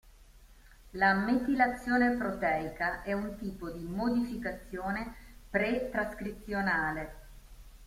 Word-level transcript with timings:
La 0.93 1.13
metilazione 1.13 2.17
proteica 2.17 3.03
è 3.03 3.13
un 3.13 3.35
tipo 3.37 3.69
di 3.69 3.83
modificazione 3.83 5.13
pre-trascrizionale. 5.47 7.15